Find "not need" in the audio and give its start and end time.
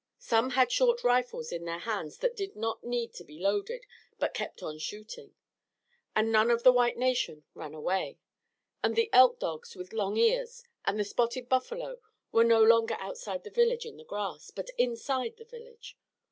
2.55-3.13